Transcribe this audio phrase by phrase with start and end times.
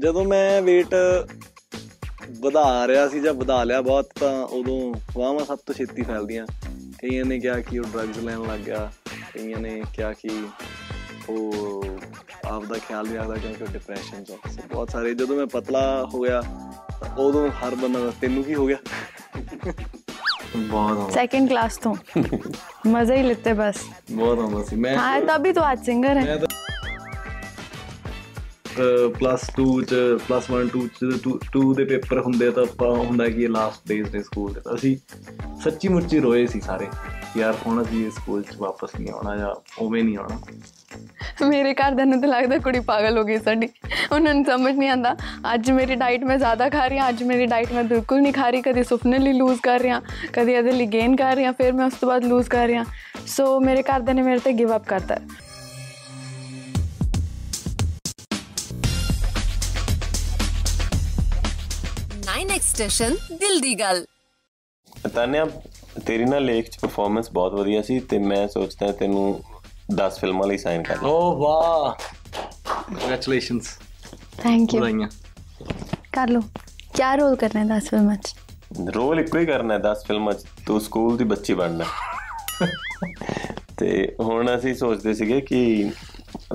[0.00, 1.28] ਜਦੋਂ ਮੈਂ weight
[2.40, 6.46] ਵਧਾ ਰਿਹਾ ਸੀ ਜਾਂ ਵਧਾ ਲਿਆ ਬਹੁਤ ਤਾਂ ਉਦੋਂ ਵਾਵਾ ਸਭ ਤੋਂ ਛੇਤੀ ਫੈਲਦੀਆਂ।
[6.98, 8.92] ਕਈਆਂ ਨੇ ਕਿਹਾ ਕਿ ਉਹ ਡਰੱਗਸ ਲੈਣ ਲੱਗ ਗਿਆ।
[9.34, 10.44] ਕਈਆਂ ਨੇ ਕਿਹਾ ਕਿ
[11.28, 11.84] ਉਹ
[12.44, 14.32] ਆਪ ਦਾ ਖਿਆਲ ਨਹੀਂ ਰੱਖਦਾ ਕਿਉਂਕਿ ਡਿਪਰੈਸ਼ਨ ਚ
[14.72, 16.42] ਬਹੁਤ ਸਾਰੇ ਜਦੋਂ ਮੈਂ ਪਤਲਾ ਹੋ ਗਿਆ
[17.18, 18.76] ਉਦੋਂ ਹਰ ਬੰਦਾ ਤੈਨੂੰ ਕੀ ਹੋ ਗਿਆ?
[20.56, 21.94] ਬਹੁਤ ਆਉਂਦਾ। ਸੈਕੰਡ ਕਲਾਸ ਤੋਂ।
[22.86, 23.76] ਮਜ਼ਾ ਹੀ ਲਿੱਤੇ ਬਸ।
[24.10, 26.38] ਬਹੁਤ ਆਉਂਦਾ ਸੀ। ਮੈਂ ਹਾਂ ਤਬ ਵੀ ਤੂੰ ਅੱਜ ਸਿੰਗਰ ਹੈ।
[29.18, 29.94] ਪਲੱਸ 2 ਚ
[30.28, 31.06] ਪਲੱਸ 1 2 ਚ
[31.56, 34.74] 2 ਦੇ ਪੇਪਰ ਹੁੰਦੇ ਤਾਂ ਆਪਾਂ ਹੁੰਦਾ ਕਿ ਇਹ ਲਾਸਟ ਡੇਜ਼ ਨੇ ਸਕੂਲ ਦੇ ਤਾਂ
[34.74, 34.96] ਅਸੀਂ
[35.62, 36.86] ਸੱਚੀ ਮੁੱਚੀ ਰੋਏ ਸੀ ਸਾਰੇ
[37.32, 40.38] ਕਿ ਯਾਰ ਹੁਣ ਅਸੀਂ ਸਕੂਲ ਚ ਵਾਪਸ ਨਹੀਂ ਆਉਣਾ ਜਾਂ ਉਵੇਂ ਨਹੀਂ ਆਉਣਾ।
[41.48, 43.68] ਮੇਰੇ ਘਰਦਿਆਂ ਨੂੰ ਤਾਂ ਲੱਗਦਾ ਕੁੜੀ ਪਾਗਲ ਹੋ ਗਈ ਸਾਡੀ।
[44.12, 45.14] ਉਹਨਾਂ ਨੂੰ ਸਮਝ ਨਹੀਂ ਆਂਦਾ
[45.54, 48.48] ਅੱਜ ਮੇਰੀ ਡਾਈਟ ਮੈਂ ਜ਼ਿਆਦਾ ਖਾ ਰਹੀ ਹਾਂ, ਅੱਜ ਮੇਰੀ ਡਾਈਟ ਮੈਂ ਬਿਲਕੁਲ ਨਹੀਂ ਖਾ
[48.50, 50.00] ਰਹੀ। ਕਦੀ ਸੁਪਨੇ ਲਈ ਲੂਜ਼ ਕਰ ਰਹੀ ਹਾਂ
[50.32, 52.76] ਕਦੀ ਇਹਦੇ ਲਈ ਗੇਨ ਕਰ ਰਹੀ ਹਾਂ ਫਿਰ ਮੈਂ ਉਸ ਤੋਂ ਬਾਅਦ ਲੂਜ਼ ਕਰ ਰਹੀ।
[52.76, 52.84] ਹਾਂ
[53.26, 55.16] ਸੋ ਮੇਰੇ ਘਰਦਿਆਂ ਨੇ ਮੇਰੇ ਤੇ ਗਿਵ ਅਪ ਕਰਤਾ।
[62.60, 64.04] ਨਾਈਨ ਐਕਸਟੈਸ਼ਨ ਦਿਲ ਦੀ ਗੱਲ
[65.14, 65.44] ਤਾਨਿਆ
[66.06, 69.40] ਤੇਰੀ ਨਾ ਲੇਖ ਚ ਪਰਫਾਰਮੈਂਸ ਬਹੁਤ ਵਧੀਆ ਸੀ ਤੇ ਮੈਂ ਸੋਚਦਾ ਤੈਨੂੰ
[69.94, 71.92] 10 ਫਿਲਮਾਂ ਲਈ ਸਾਈਨ ਕਰ ਲਾਂ। ਓ ਵਾਹ!
[72.94, 73.78] ਕੰਗ੍ਰੈਚੁਲੇਸ਼ਨਸ
[74.38, 75.08] ਥੈਂਕ ਯੂ ਵਧਾਈਆਂ
[76.12, 76.40] ਕਰ ਲਓ।
[76.94, 78.34] ਕੀ ਰੋਲ ਕਰਨਾ ਹੈ 10 ਫਿਲਮਾਂ 'ਚ?
[78.94, 81.84] ਰੋਲ ਇੱਕੋ ਹੀ ਕਰਨਾ ਹੈ 10 ਫਿਲਮਾਂ ਚ। ਤੂੰ ਸਕੂਲ ਦੀ ਬੱਚੀ ਬਣਨਾ।
[83.78, 85.90] ਤੇ ਹੁਣ ਅਸੀਂ ਸੋਚਦੇ ਸੀਗੇ ਕਿ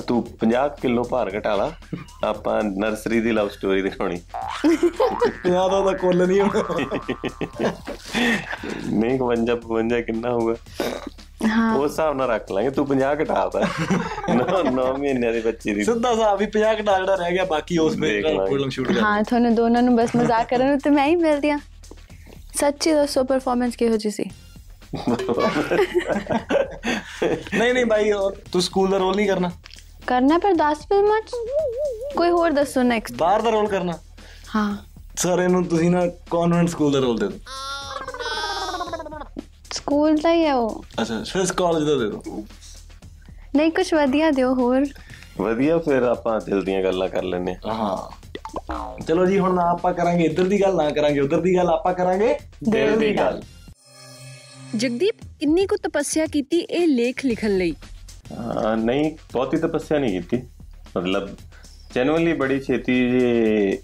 [0.07, 1.71] ਤੂੰ 50 ਕਿਲੋ ਭਾਰ ਘਟਾ ਲਾ
[2.23, 4.21] ਆਪਾਂ ਨਰਸਰੀ ਦੀ ਲਵ ਸਟੋਰੀ ਦਿਖਾਉਣੀ।
[5.43, 6.63] ਪੰਜਾਹ ਦਾ ਤਾਂ ਕੁੱਲ ਨਹੀਂ ਹੋਣਾ।
[8.89, 10.55] ਨਹੀਂ 52 52 ਕਿੰਨਾ ਹੋਊਗਾ?
[11.47, 13.61] ਹਾਂ। ਉਸ ਹਿਸਾਬ ਨਾਲ ਰੱਖ ਲਾਂਗੇ ਤੂੰ 50 ਘਟਾ ਤਾ।
[14.71, 17.95] 9 ਮਹੀਨਿਆਂ ਦੀ ਬੱਚੀ ਦੀ। ਸਿੱਧਾ ਸਾਹਿਬ ਵੀ 50 ਘਟਾ ਜਿਹੜਾ ਰਹਿ ਗਿਆ ਬਾਕੀ ਉਸ
[17.95, 21.15] ਵਿੱਚ। ਫਿਲਮ ਸ਼ੂਟ ਕਰ ਹਾਂ ਤੁਹਾਨੂੰ ਦੋਨਾਂ ਨੂੰ ਬਸ ਮਜ਼ਾਕ ਕਰਨ ਨੂੰ ਤੇ ਮੈਂ ਹੀ
[21.15, 21.59] ਮਿਲਦੀ ਹਾਂ।
[22.55, 24.29] ਸੱਚੀ ਦੱਸੋ ਪਰਫਾਰਮੈਂਸ ਕਿਹੋ ਜਿਹੀ ਸੀ?
[27.23, 28.11] ਨਹੀਂ ਨਹੀਂ ਭਾਈ
[28.51, 29.51] ਤੂੰ ਸਕੂਲ ਦਾ ਰੋਲ ਨਹੀਂ ਕਰਨਾ।
[30.07, 31.31] ਕਰਨਾ ਪਰ 10 ਫਿਲਮਾਂ 'ਚ
[32.15, 33.93] ਕੋਈ ਹੋਰ ਦੱਸੋ ਨੈਕਸਟ ਬਾਹਰ ਦਾ ਰੋਲ ਕਰਨਾ।
[34.55, 34.77] ਹਾਂ।
[35.17, 37.39] ਸਰ ਇਹਨੂੰ ਤੁਸੀਂ ਨਾ ਕਨਵੈਂਟ ਸਕੂਲ ਦਾ ਰੋਲ ਦੇ ਦਿਓ।
[39.73, 42.43] ਸਕੂਲ ਦਾ ਹੀ ਹੈ ਉਹ। ਅੱਛਾ ਫਿਰ ਕਾਲਜ ਦਾ ਦੇ ਦਿਓ।
[43.55, 44.85] ਨਹੀਂ ਕੁਝ ਵਧੀਆ ਦਿਓ ਹੋਰ।
[45.41, 48.25] ਵਧੀਆ ਫਿਰ ਆਪਾਂ ਦਿਲ ਦੀਆਂ ਗੱਲਾਂ ਕਰ ਲੈਨੇ। ਹਾਂ।
[49.07, 52.39] ਚਲੋ ਜੀ ਹੁਣ ਆਪਾਂ ਕਰਾਂਗੇ ਇੱਧਰ ਦੀ ਗੱਲ ਨਾ ਕਰਾਂਗੇ ਉੱਧਰ ਦੀ ਗੱਲ ਆਪਾਂ ਕਰਾਂਗੇ
[52.69, 53.41] ਦਿਲ ਦੀ ਗੱਲ।
[54.77, 57.75] ਜਗਦੀਪ ਕਿੰਨੀ ਕੁ ਤਪੱਸਿਆ ਕੀਤੀ ਇਹ ਲੇਖ ਲਿਖਣ ਲਈ?
[58.77, 60.37] ਨਹੀਂ ਬਹੁਤੀ ਤਪੱਸਿਆ ਨਹੀਂ ਕੀਤੀ।
[60.97, 61.29] ਮਤਲਬ
[61.95, 63.77] ਜੈਨੂਅਲੀ ਬੜੀ ਛੇਤੀ ਜੇ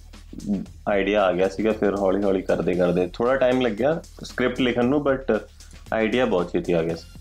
[0.90, 5.04] ਆਈਡੀਆ ਆ ਗਿਆ ਸੀਗਾ ਫਿਰ ਹੌਲੀ ਹੌਲੀ ਕਰਦੇ ਕਰਦੇ ਥੋੜਾ ਟਾਈਮ ਲੱਗਿਆ ਸਕ੍ਰਿਪਟ ਲਿਖਣ ਨੂੰ
[5.04, 5.48] ਬਟ
[5.94, 7.20] ਆਈਡੀਆ ਬਹੁਤ ਛੇਤੀ ਆ ਗਿਆ ਸੀ।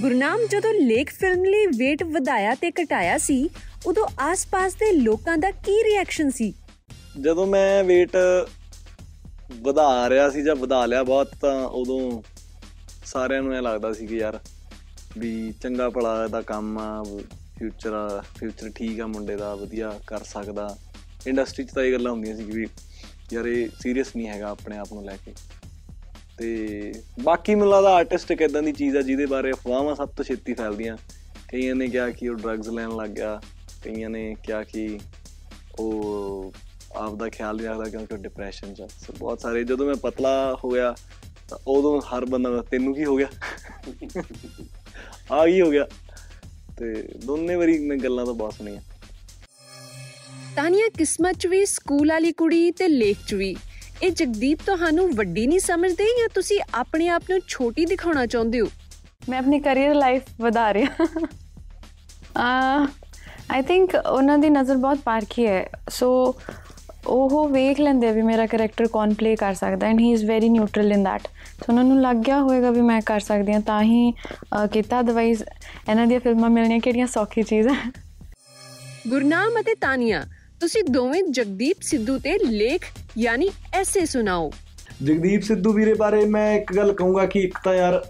[0.00, 3.50] ਗੁਰਨਾਮ ਜਦੋਂ ਲੇਖ ਫਿਲਮ ਲਈ weight ਵਧਾਇਆ ਤੇ ਘਟਾਇਆ ਸੀ
[3.86, 6.52] ਉਦੋਂ ਆਸ-ਪਾਸ ਦੇ ਲੋਕਾਂ ਦਾ ਕੀ ਰਿਐਕਸ਼ਨ ਸੀ?
[7.20, 8.48] ਜਦੋਂ ਮੈਂ weight
[9.62, 12.22] ਵਧਾ ਰਿਹਾ ਸੀ ਜਾਂ ਵਧਾ ਲਿਆ ਬਹੁਤ ਤਾਂ ਉਦੋਂ
[13.04, 14.38] ਸਾਰਿਆਂ ਨੂੰ ਇਹ ਲੱਗਦਾ ਸੀ ਕਿ ਯਾਰ
[15.18, 17.02] ਵੀ ਚੰਗਾ ਭਲਾ ਦਾ ਕੰਮ ਆ
[17.58, 20.76] ਫਿਊਚਰ ਆ ਫਿਊਚਰ ਠੀਕ ਆ ਮੁੰਡੇ ਦਾ, ਵਧੀਆ ਕਰ ਸਕਦਾ।
[21.26, 22.66] ਇੰਡਸਟਰੀ 'ਚ ਤਾਂ ਇਹ ਗੱਲਾਂ ਹੁੰਦੀਆਂ ਸੀ ਕਿ ਵੀ
[23.32, 25.32] ਯਾਰ ਇਹ ਸੀਰੀਅਸ ਨਹੀਂ ਹੈਗਾ ਆਪਣੇ ਆਪ ਨੂੰ ਲੈ ਕੇ।
[26.38, 26.92] ਤੇ
[27.22, 30.54] ਬਾਕੀ ਮੈਨੂੰ ਲੱਗਦਾ ਆਰਟਿਸਟ ਇੱਕ ਇਦਾਂ ਦੀ ਚੀਜ਼ ਆ ਜਿਹਦੇ ਬਾਰੇ ਅਫਵਾਹਾਂ ਸਭ ਤੋਂ ਛੇਤੀ
[30.54, 30.96] ਫੈਲਦੀਆਂ।
[31.48, 33.40] ਕਈਆਂ ਨੇ ਕਿਹਾ ਕਿ ਉਹ ਡਰੱਗਸ ਲੈਣ ਲੱਗ ਗਿਆ,
[33.84, 34.98] ਕਈਆਂ ਨੇ ਕਿਹਾ ਕਿ
[35.78, 36.52] ਉਹ
[36.96, 39.94] ਆਪ ਦਾ ਖਿਆਲ ਨਹੀਂ ਰੱਖਦਾ ਕਿਉਂਕਿ ਉਹ ਡਿਪਰੈਸ਼ਨ ਚ ਆ। ਸੋ ਬਹੁਤ ਸਾਰੇ, ਜਦੋਂ ਮੈਂ
[39.94, 40.94] ਪਤਲਾ ਹੋ ਗਿਆ
[41.48, 43.26] ਤਾਂ ਉਦੋਂ ਹਰ ਬੰਦਾ ਦਾ ਤੈਨੂੰ ਕੀ ਹੋ ਗਿਆ?
[45.32, 45.86] ਆ ਕੀ ਹੋ ਗਿਆ?
[46.78, 46.92] ਤੇ
[47.24, 48.80] ਦੋਨੇ ਵਾਰੀ ਮੈਂ ਗੱਲਾਂ ਤਾਂ ਬਹੁਤ ਸੁਣੀਆਂ।
[50.56, 53.54] ਤਾਨੀਆਂ ਕਿਸਮਤ 'ਚ ਵੀ ਸਕੂਲ ਵਾਲੀ ਕੁੜੀ ਤੇ ਲੇਖ 'ਚ ਵੀ।
[54.02, 58.66] ਇਹ ਜਗਦੀਪ ਤੁਹਾਨੂੰ ਵੱਡੀ ਨਹੀਂ ਸਮਝਦੇ ਜਾਂ ਤੁਸੀਂ ਆਪਣੇ ਆਪ ਨੂੰ ਛੋਟੀ ਦਿਖਾਉਣਾ ਚਾਹੁੰਦੇ ਹੋ?
[59.28, 60.86] ਮੈਂ ਆਪਣੀ ਕੈਰੀਅਰ ਲਾਈਫ ਵਧਾ ਰਹੀ
[62.36, 62.86] ਆ
[63.50, 66.08] ਆਈ ਥਿੰਕ ਉਹਨਾਂ ਦੀ ਨਜ਼ਰ ਬਹੁਤ ਪਾਰਖੀ ਹੈ। ਸੋ
[67.06, 70.48] ਉਹ ਵੇਖ ਲੈਂਦੇ ਆ ਵੀ ਮੇਰਾ ਕੈਰੈਕਟਰ ਕੌਣ ਪਲੇ ਕਰ ਸਕਦਾ and he is very
[70.48, 71.26] neutral in that
[71.58, 74.12] so ਉਹਨਾਂ ਨੂੰ ਲੱਗ ਗਿਆ ਹੋਵੇਗਾ ਵੀ ਮੈਂ ਕਰ ਸਕਦੀ ਹਾਂ ਤਾਂ ਹੀ
[74.72, 75.42] ਕੀਤਾ। ਅਦਰਵਾਈਜ਼
[75.88, 77.90] ਇਹਨਾਂ ਦੀਆਂ ਫਿਲਮਾਂ ਮਿਲਣੀਆਂ ਕਿਹੜੀਆਂ ਸੌਖੀ ਚੀਜ਼ ਹੈ
[79.08, 80.22] ਗੁਰਨਾਮ ਅਤੇ ਤਾਨੀਆਂ
[80.60, 82.84] ਤੁਸੀਂ ਦੋਵੇਂ ਜਗਦੀਪ ਸਿੱਧੂ ਤੇ ਲੇਖ
[83.18, 84.50] ਯਾਨੀ ਐਸੇ ਸੁਣਾਓ।
[85.02, 88.04] ਜਗਦੀਪ ਸਿੱਧੂ ਵੀਰੇ ਬਾਰੇ ਮੈਂ ਇੱਕ ਗੱਲ ਕਹੂੰਗਾ ਕਿ ਇੱਕ ਤਾਂ ਯਾਰ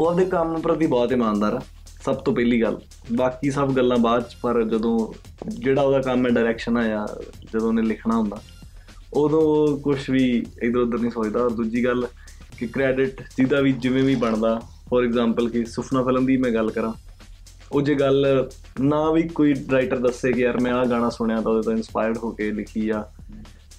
[0.00, 1.60] ਉਹ ਆਪਦੇ ਕੰਮ ਪ੍ਰਤੀ ਬਹੁਤ ਇਮਾਨਦਾਰ ਆ।
[2.04, 2.80] ਸਭ ਤੋਂ ਪਹਿਲੀ ਗੱਲ।
[3.12, 4.96] ਬਾਕੀ ਸਭ ਗੱਲਾਂ ਬਾਅਦ ਚ, ਪਰ ਜਦੋਂ
[5.48, 7.06] ਜਿਹੜਾ ਉਹਦਾ ਕੰਮ ਹੈ ਡਾਇਰੈਕਸ਼ਨ ਆ ਜਾਂ
[7.52, 8.40] ਜਦੋਂ ਉਹਨੇ ਲਿਖਣਾ ਹੁੰਦਾ,
[9.14, 10.24] ਉਦੋਂ ਕੁਝ ਵੀ
[10.62, 12.06] ਇਧਰ ਉਧਰ ਨਹੀਂ ਸੋਚਦਾ। ਔਰ ਦੂਜੀ ਗੱਲ
[12.58, 14.60] ਕਿ ਕ੍ਰੈਡਿਟ ਜਿਹਦਾ ਵੀ ਜਿਵੇਂ ਵੀ ਬਣਦਾ
[14.90, 16.92] ਫੋਰ ਐਗਜ਼ਾਮਪਲ ਕਿ ਸੁਫਨਾ ਫਿਲਮ ਦੀ ਮੈਂ ਗੱਲ ਕਰਾਂ,
[17.72, 18.48] ਉਹ ਜੇ ਗੱਲ
[18.80, 22.18] ਨਾ ਵੀ ਕੋਈ ਰਾਈਟਰ ਦੱਸੇ ਕਿ ਯਾਰ ਮੈਂ ਆਹ ਗਾਣਾ ਸੁਣਿਆ ਤਾਂ ਉਹਦੇ ਤੋਂ ਇਨਸਪਾਇਰਡ
[22.18, 23.04] ਹੋ ਕੇ ਲਿਖੀ ਆ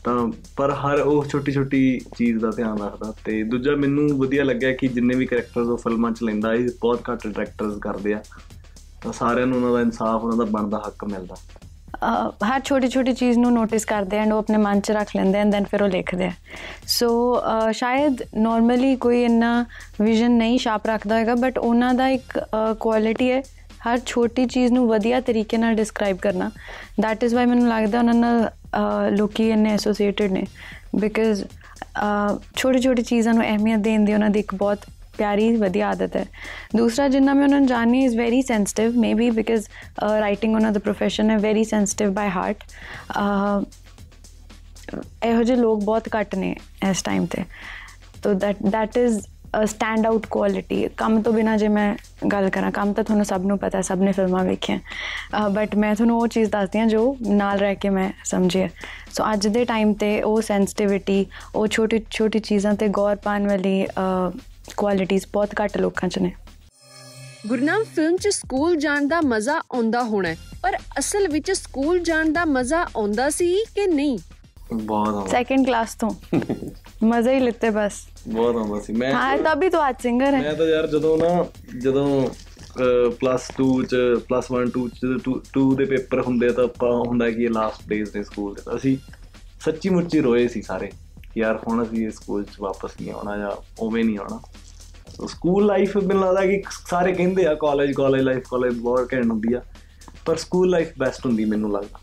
[0.04, 4.72] ਤਾਂ ਪਰ ਹਰ ਉਹ ਛੋਟੀ ਛੋਟੀ ਚੀਜ਼ ਦਾ ਧਿਆਨ ਰੱਖਦਾ ਤੇ ਦੂਜਾ ਮੈਨੂੰ ਵਧੀਆ ਲੱਗਿਆ
[4.74, 8.24] ਕਿ ਜਿੰਨੇ ਵੀ ਕੈਰੈਕਟਰਸ ਉਹ ਫਿਲਮਾਂ 'ਚ ਲੈਂਦਾ, ਇਹ ਬਹੁਤ ਘੱਟ ਡਾਇਰੈਕਟਰਸ ਕਰਦੇ ਆ।
[9.04, 11.36] ਤਾਂ ਸਾਰਿਆਂ ਨੂੰ ਉਹਨਾਂ ਦਾ ਇਨਸਾਫ, ਉਹਨਾਂ ਦਾ ਬਣਦਾ ਹੱਕ ਮਿਲਦਾ।
[11.94, 15.40] ਅਹ ਹਰ ਛੋਟੀ ਛੋਟੀ ਚੀਜ਼ ਨੂੰ ਨੋਟਿਸ ਕਰਦੇ ਐਂਡ ਉਹ ਆਪਣੇ ਮਨ 'ਚ ਰੱਖ ਲੈਂਦੇ
[15.40, 16.32] ਐਂਡ ਦੈਨ ਫਿਰ ਉਹ ਲਿਖਦੇ ਆ।
[16.88, 17.42] ਸੋ
[17.72, 19.66] ਸ਼ਾਇਦ ਨਾਰਮਲੀ ਕੋਈ ਇੰਨਾ
[20.02, 22.40] ਵਿਜ਼ਨ ਨਹੀਂ ਸ਼ਾਰਪ ਰੱਖਦਾ ਹੋਏਗਾ ਬਟ ਉਹਨਾਂ ਦਾ ਇੱਕ
[22.80, 23.42] ਕੁਆਲਿਟੀ ਹੈ।
[23.88, 26.50] ਹਰ ਛੋਟੀ ਚੀਜ਼ ਨੂੰ ਵਧੀਆ ਤਰੀਕੇ ਨਾਲ ਡਿਸਕ੍ਰਾਈਬ ਕਰਨਾ।
[27.04, 28.50] ਥੈਟ ਇਜ਼ ਵਾਈ ਮੈਨੂੰ ਲੱਗਦਾ ਉਹਨਾਂ ਨਾਲ
[29.12, 30.46] ਲੋਕੀ ਇੰਨੇ ਐਸੋਸੀਏਟਡ ਨੇ
[30.96, 31.44] ਬਿਕਾਜ਼
[32.56, 34.86] ਛੋਟੀ ਛੋਟੀ ਚੀਜ਼ਾਂ ਨੂੰ ਅਹਿਮੀਅਤ ਦੇਣ ਦੀ ਉਹਨਾਂ ਦੀ ਇੱਕ ਬਹੁਤ
[35.18, 36.26] ਪਿਆਰੀ ਵਧੀਆ ਆਦਤ ਹੈ।
[36.76, 39.68] ਦੂਸਰਾ ਜਿੰਨਾ ਮੈਂ ਉਹਨਾਂ ਨੂੰ ਜਾਣੀ is very sensitive maybe because
[40.20, 42.64] writing ਉਹਨਾਂ ਦਾ ਪ੍ਰੋਫੈਸ਼ਨ ਹੈ ਵੈਰੀ ਸੈਂਸਿਟਿਵ ਬਾਈ ਹਾਰਟ
[45.26, 46.56] ਇਹੋ ਜਿਹੇ ਲੋਕ ਬਹੁਤ ਘੱਟ ਨੇ
[46.90, 47.44] ਇਸ ਟਾਈਮ ਤੇ।
[48.24, 49.22] ਤੋ that that is a
[49.66, 51.96] stand out quality ਕੰਮ ਤੋਂ ਬਿਨਾ ਜੇ ਮੈਂ
[52.32, 54.80] ਗੱਲ ਕਰਾਂ ਕੰਮ ਤਾਂ ਤੁਹਾਨੂੰ ਸਭ ਨੂੰ ਪਤਾ ਸਭ ਨੇ ਫਿਲਮਾਂ ਵੇਖੀਆਂ।
[55.50, 58.68] ਬਟ ਮੈਂ ਤੁਹਾਨੂੰ ਉਹ ਚੀਜ਼ ਦੱਸਦੀ ਹਾਂ ਜੋ ਨਾਲ ਰਹਿ ਕੇ ਮੈਂ ਸਮਝੀ
[59.12, 63.88] ਸੋ ਅੱਜ ਦੇ ਟਾਈਮ ਤੇ ਉਹ ਸੈਂਸਿਟਿਵਿਟੀ ਉਹ ਛੋਟੀ ਛੋਟੀ ਚੀਜ਼ਾਂ ਤੇ ਗੌਰ ਪਾਣ ਵਾਲੀ
[64.78, 66.32] ਕੁਆਲਿਟੀਆਂ ਬਹੁਤ ਘੱਟ ਲੋਕਾਂ 'ਚ ਨੇ।
[67.48, 72.46] ਗੁਰਨਾਮ ਫਿਲਮ 'ਚ ਸਕੂਲ ਜਾਣ ਦਾ ਮਜ਼ਾ ਆਉਂਦਾ ਹੋਣਾ ਪਰ ਅਸਲ ਵਿੱਚ ਸਕੂਲ ਜਾਣ ਦਾ
[72.46, 74.20] ਮਜ਼ਾ ਆਉਂਦਾ ਸੀ ਕਿ ਨਹੀਂ?
[74.74, 76.12] ਬਹੁਤ ਆਉਂਦਾ। ਸੈਕੰਡ ਕਲਾਸ ਤੋਂ।
[77.04, 77.94] ਮਜ਼ਾ ਹੀ ਲਿੱਤੇ ਬਸ।
[78.28, 81.18] ਬਹੁਤ ਆਉਂਦਾ ਸੀ। ਮੈਂ ਹਾਂ ਤਾਂ ਵੀ ਤੂੰ ਅੱਜ ਸਿੰਗਰ ਹੈ। ਮੈਂ ਤਾਂ ਯਾਰ ਜਦੋਂ
[81.18, 81.46] ਨਾ
[81.78, 82.30] ਜਦੋਂ
[83.20, 83.96] ਪਲੱਸ 2 ਚ
[84.28, 85.08] ਪਲੱਸ 1 2 ਚ
[85.58, 88.98] 2 ਦੇ ਪੇਪਰ ਹੁੰਦੇ ਤਾਂ ਆਪਾਂ ਹੁੰਦਾ ਕਿ ਲਾਸਟ ਡੇਜ਼ ਨੇ ਸਕੂਲ ਦੇ ਅਸੀਂ
[89.66, 90.92] ਸੱਚੀ ਮੁੱਚੀ ਰੋਏ ਸੀ ਸਾਰੇ
[91.38, 94.40] ਯਾਰ ਹੁਣ ਅਸੀਂ ਇਸ ਸਕੂਲ ਚ ਵਾਪਸ ਨਹੀਂ ਆਉਣਾ ਜਾਂ ਉਵੇਂ ਨਹੀਂ ਆਉਣਾ।
[95.16, 99.30] ਸੋ ਸਕੂਲ ਲਾਈਫ ਮੈਨੂੰ ਲੱਗਦਾ ਕਿ ਸਾਰੇ ਕਹਿੰਦੇ ਆ ਕਾਲਜ ਕਾਲਜ ਲਾਈਫ ਕਾਲਜ ਬਹੁਤ ਕੈਂਡ
[99.32, 99.62] ਹੁੰਦੀ ਆ
[100.26, 102.00] ਪਰ ਸਕੂਲ ਲਾਈਫ ਬੈਸਟ ਹੁੰਦੀ ਮੈਨੂੰ ਲੱਗਦਾ।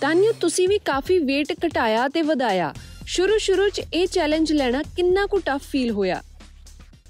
[0.00, 2.74] ਤਾਨਿਓ ਤੁਸੀਂ ਵੀ ਕਾਫੀ weight ਘਟਾਇਆ ਤੇ ਵਧਾਇਆ।
[3.06, 6.22] ਸ਼ੁਰੂ ਸ਼ੁਰੂ 'ਚ ਇਹ ਚੈਲੰਜ ਲੈਣਾ ਕਿੰਨਾ ਕੁ ਟਫ ਫੀਲ ਹੋਇਆ?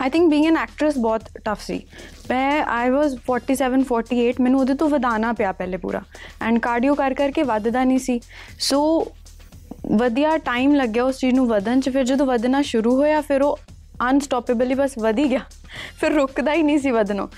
[0.03, 1.87] I think being an actress ਬਹੁਤ ਟਫ ਸੀ।
[2.31, 6.03] ਮੈਂ ਆਈ ਵਾਸ 47 48 ਮੈਨੂੰ ਉਹਦੇ ਤੋਂ ਵਧਾਣਾ ਪਿਆ ਪਹਿਲੇ ਪੂਰਾ।
[6.43, 8.21] ਐਂਡ ਕਾਰਡੀਓ ਕਰ ਕਰਕੇ ਵੱਧਦਾ ਨਹੀਂ ਸੀ।
[8.61, 9.13] ਸੋ
[9.87, 13.59] ਵਧੀਆ ਟਾਈਮ ਲੱਗਿਆ ਉਸ ਚੀਜ਼ ਨੂੰ ਵਧਣ ਚ। ਫਿਰ ਜਦੋਂ ਵਧਣਾ ਸ਼ੁਰੂ ਹੋਇਆ, ਫਿਰ ਉਹ
[14.11, 15.41] ਅਨਸਟਾਪੇਬਲੀ ਬਸ ਵਧ ਹੀ ਗਿਆ।
[16.01, 17.29] ਫਿਰ ਰੁਕਦਾ ਹੀ ਨਹੀਂ ਸੀ ਵਧਣੋਂ।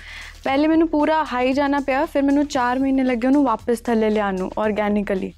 [0.43, 4.37] ਪਹਿਲੇ ਮੈਨੂੰ ਪੂਰਾ ਹਾਈ ਜਾਣਾ ਪਿਆ, ਫਿਰ ਮੈਨੂੰ 4 ਮਹੀਨੇ ਲੱਗੇ ਉਹਨੂੰ ਵਾਪਸ ਥੱਲੇ ਲਿਆਉਣ
[4.39, 5.33] ਨੂੰ ਆਰਗੈਨਿਕਲੀ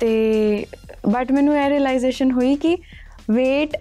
[0.00, 0.66] ਤੇ
[1.08, 2.76] ਬਟ ਮੈਨੂੰ ਇਹ ਰਿਅਲਾਈਜੇਸ਼ਨ ਹੋਈ ਕਿ
[3.30, 3.80] weight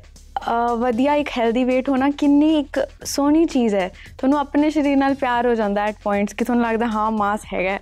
[0.77, 3.87] ਵਧੀਆ ਇੱਕ ਹੈਲਦੀ weight ਹੋਣਾ ਕਿੰਨੀ ਇੱਕ ਸੋਹਣੀ ਚੀਜ਼ ਹੈ।
[4.17, 7.77] ਤੁਹਾਨੂੰ ਆਪਣੇ ਸਰੀਰ ਨਾਲ ਪਿਆਰ ਹੋ ਜਾਂਦਾ ਐਟ ਪੁਆਇੰਟਸ ਕਿ ਤੁਹਾਨੂੰ ਲੱਗਦਾ ਹਾਂ ਮਾਸ ਹੈਗਾ।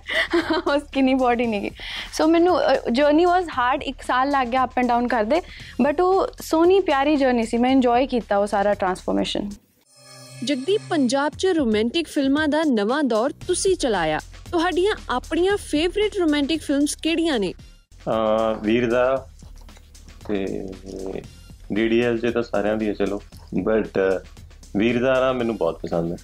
[0.74, 1.70] ਉਸ ਕਿੰਨੀ ਬਾਡੀ ਨਹੀਂ
[2.12, 2.58] ਸੋ ਮੈਨੂੰ
[2.92, 5.40] ਜਰਨੀ ਵਾਸ ਹਾਰਡ ਇੱਕ ਸਾਲ ਲੱਗ ਗਿਆ ਅਪ ਐਂਡ ਡਾਊਨ ਕਰਦੇ।
[5.82, 9.50] ਬਟ ਉਹ ਸੋਹਣੀ ਪਿਆਰੀ ਜਰਨੀ ਸੀ। ਮੈਂ ਇੰਜੋਏ ਕੀਤਾ ਉਹ ਸਾਰਾ ਟਰਾਂਸਫਰਮੇਸ਼ਨ
[10.44, 14.20] ਜਗਦੀਪ ਪੰਜਾਬ 'ਚ ਰੋਮਾਂਟਿਕ ਫਿਲਮਾਂ ਦਾ ਨਵਾਂ ਦੌਰ ਤੁਸੀਂ ਚਲਾਇਆ।
[14.52, 17.52] ਤੁਹਾਡੀਆਂ ਆਪਣੀਆਂ ਫੇਵਰਿਟ ਰੋਮਾਂਟਿਕ ਫਿਲਮਸ ਕਿਹੜੀਆਂ ਨੇ?
[17.52, 19.26] ਅ ਵੀਰ ਦਾ
[20.28, 20.66] ਤੇ
[21.72, 23.22] ਡੀਡੀਐਲ ਜੇ ਤਾਂ ਸਾਰਿਆਂ ਦੀ ਹੈ ਚਲੋ।
[23.62, 23.98] ਬਟ
[24.76, 26.16] ਵੀਰ ਦਾ ਨਾ ਮੈਨੂੰ ਬਹੁਤ ਪਸੰਦ ਹੈ।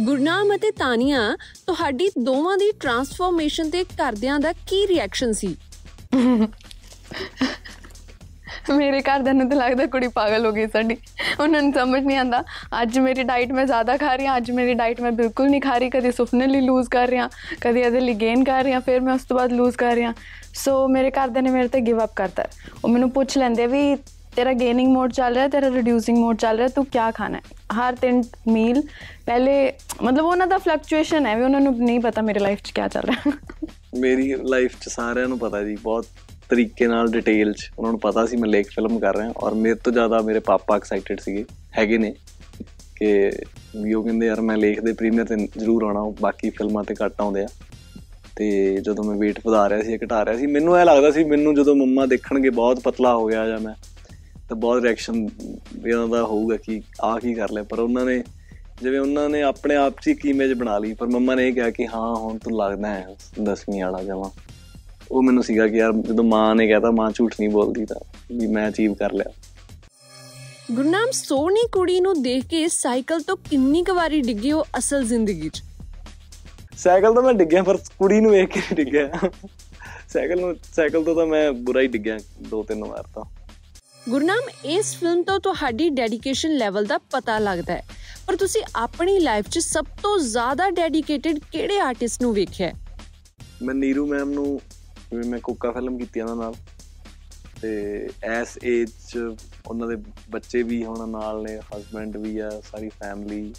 [0.00, 5.56] ਗੁਰਨਾਮ ਅਤੇ ਤਾਨੀਆ ਤੁਹਾਡੀ ਦੋਵਾਂ ਦੀ ਟਰਾਂਸਫਰਮੇਸ਼ਨ ਤੇ ਘਰਦਿਆਂ ਦਾ ਕੀ ਰਿਐਕਸ਼ਨ ਸੀ?
[8.70, 10.96] ਮੇਰੇ ਘਰਦਿਆਂ ਨੂੰ ਤਾਂ ਲੱਗਦਾ ਕੁੜੀ ਪਾਗਲ ਹੋ ਗਈ ਸਾਡੀ।
[11.40, 12.42] ਉਹਨਾਂ ਨੂੰ ਸਮਝ ਨਹੀਂ ਆਂਦਾ
[12.82, 15.76] ਅੱਜ ਮੇਰੀ ਡਾਈਟ ਮੈਂ ਜ਼ਿਆਦਾ ਖਾ ਰਹੀ ਹਾਂ, ਅੱਜ ਮੇਰੀ ਡਾਈਟ ਮੈਂ ਬਿਲਕੁਲ ਨਹੀਂ ਖਾ
[15.78, 17.28] ਰਹੀ। ਕਦੇ ਸੁਪਨੇ ਲਈ ਲੂਜ਼ ਕਰ ਰਹੀ ਹਾਂ
[17.60, 20.04] ਕਦੇ ਇਹਦੇ ਲਈ ਗੇਨ ਕਰ ਰਹੀ ਹਾਂ ਫਿਰ ਮੈਂ ਉਸ ਤੋਂ ਬਾਅਦ ਲੂਜ਼ ਕਰ ਰਹੀ।
[20.04, 20.14] ਹਾਂ
[20.54, 22.44] ਸੋ ਮੇਰੇ ਘਰਦਿਆਂ ਨੇ ਮੇਰੇ ਤੇ ਗਿਵ ਅਪ ਕਰਤਾ।
[22.84, 23.96] ਉਹ ਮੈਨੂੰ ਪੁੱਛ ਲੈਂਦੇ ਵੀ,
[24.36, 27.42] ਤੇਰਾ ਗੇਨਿੰਗ ਮੋਡ ਚੱਲ ਰਿਹਾ, ਤੇਰਾ ਰਿਡਿਊਸਿੰਗ ਮੋਡ ਚੱਲ ਰਿਹਾ, ਤੂੰ ਕੀ ਖਾਣਾ ਹੈ?
[27.74, 28.82] ਹਰ ਤਿੰਨ ਮੀਲ
[29.26, 29.72] ਪਹਿਲੇ,
[30.02, 33.02] ਮਤਲਬ ਉਹਨਾਂ ਦਾ ਫਲਕਚੁਏਸ਼ਨ ਹੈ ਵੀ ਉਹਨਾਂ ਨੂੰ ਨਹੀਂ ਪਤਾ ਮੇਰੇ ਲਾਈਫ 'ਚ ਕੀ ਚੱਲ
[33.02, 33.32] ਰਿਹਾ।
[34.00, 36.06] ਮੇਰੀ ਲਾਈਫ 'ਚ ਸਾਰਿਆਂ ਨੂੰ ਪਤਾ ਜੀ, ਬਹੁਤ
[36.50, 39.74] ਤਰੀਕੇ ਨਾਲ ਡਿਟੇਲ 'ਚ ਉਹਨਾਂ ਨੂੰ ਪਤਾ ਸੀ, ਮੈਂ ਲੇਖ ਫਿਲਮ ਕਰ ਰਿਹਾ ਔਰ ਮੇਰੇ
[39.74, 41.44] ਤੋਂ ਜ਼ਿਆਦਾ ਮੇਰੇ ਪਾਪਾ ਐਕਸਾਈਟਡ ਸੀਗੇ,
[41.78, 42.14] ਹੈਗੇ ਨੇ
[42.96, 43.30] ਕਿ
[43.76, 47.20] ਵੀ ਉਹ ਕਹਿੰਦੇ, ਯਾਰ ਮੈਂ ਲੇਖ ਦੇ ਪ੍ਰੀਮੀਅਰ ਤੇ ਜ਼ਰੂਰ ਆਉਣਾ ਬਾਕੀ ਫਿਲਮਾਂ ਤੇ ਘੱਟ
[47.20, 47.48] ਆਉਂਦੇ ਆ।
[48.36, 51.54] ਤੇ ਜਦੋਂ ਮੈਂ weight ਵਧਾ ਰਿਹਾ ਸੀ, ਘਟਾ ਰਿਹਾ ਸੀ, ਮੈਨੂੰ ਇਹ ਲੱਗਦਾ ਸੀ, ਮੈਨੂੰ
[51.54, 53.74] ਜਦੋਂ ਮੰਮਾ ਦੇਖਣਗੇ, ਬਹੁਤ ਪਤਲਾ ਹੋ ਗਿਆ ਜਾਂ ਮੈਂ,
[54.48, 55.28] ਤਾਂ ਬਹੁਤ ਰਿਐਕਸ਼ਨ
[55.86, 58.22] ਇਹਨਾਂ ਦਾ ਹੋਊਗਾ ਕਿ ਆ ਕੀ ਕਰ ਲਿਆ। ਪਰ ਉਹਨਾਂ ਨੇ,
[58.82, 61.70] ਜਿਵੇਂ ਉਹਨਾਂ ਨੇ ਆਪਣੇ ਆਪ 'ਚ ਇੱਕ ਇਮੇਜ ਬਣਾ ਲਈ, ਪਰ ਮੰਮਾ ਨੇ ਇਹ ਕਿਹਾ
[61.70, 64.30] ਕਿ ਹਾਂ, ਹੁਣ ਤੂੰ ਲੱਗਦਾ ਹੈ 10ਵੀਂ ਵਾਲਾ ਜਮਾ
[65.10, 67.96] ਉਹ ਮੈਨੂੰ ਸੀਗਾ ਕਿ ਯਾਰ ਜਦੋਂ ਮਾਂ ਨੇ ਕਹਿਤਾ ਮਾਂ ਝੂਠ ਨਹੀਂ ਬੋਲਦੀ ਤਾਂ
[68.32, 69.32] ਵੀ ਮੈਂ ਅਚੀਵ ਕਰ ਲਿਆ।
[70.72, 75.48] ਗੁਰਨਾਮ ਸੋਹਣੀ ਕੁੜੀ ਨੂੰ ਦੇਖ ਕੇ ਸਾਈਕਲ ਤੋਂ ਕਿੰਨੀ ਕੁ ਵਾਰੀ ਡਿੱਗੀ ਉਹ ਅਸਲ ਜ਼ਿੰਦਗੀ
[75.48, 75.62] 'ਚ?
[76.76, 79.30] ਸਾਈਕਲ ਤੋਂ ਮੈਂ ਡਿੱਗਿਆ ਪਰ ਕੁੜੀ ਨੂੰ ਵੇਖ ਕੇ ਡਿੱਗਿਆ।
[80.08, 82.18] ਸਾਈਕਲ ਨੂੰ ਸਾਈਕਲ ਤੋਂ ਤਾਂ ਮੈਂ ਬੁਰਾ ਹੀ ਡਿੱਗਿਆ
[82.50, 83.24] ਦੋ ਤਿੰਨ ਵਾਰ ਤਾਂ।
[84.08, 87.82] ਗੁਰਨਾਮ ਇਸ ਫਿਲਮ ਤੋਂ ਤੁਹਾਡੀ ਡੈਡੀਕੇਸ਼ਨ ਲੈਵਲ ਦਾ ਪਤਾ ਲੱਗਦਾ ਹੈ।
[88.26, 92.72] ਪਰ ਤੁਸੀਂ ਆਪਣੀ ਲਾਈਫ 'ਚ ਸਭ ਤੋਂ ਜ਼ਿਆਦਾ ਡੈਡੀਕੇਟਿਡ ਕਿਹੜੇ ਆਰਟਿਸਟ ਨੂੰ ਵੇਖਿਆ
[93.62, 94.60] ਮੈਂ ਨੀਰੂ ਮੈਮ ਨੂੰ
[95.10, 96.54] ਜਿਵੇਂ ਮੈਂ ਕੋਕਾ ਫਿਲਮ ਕੀਤੀ ਉਹਨਾਂ ਨਾਲ।
[97.62, 99.18] ਤੇ ਐਸ ਏਜ ਚ
[99.66, 99.96] ਉਹਨਾਂ ਦੇ
[100.30, 103.54] ਬੱਚੇ ਵੀ ਹੁਣ ਨਾਲ ਨੇ ਹਸਬੰਡ ਵੀ ਆ, ਸਾਰੀ ਫੈਮਿਲੀ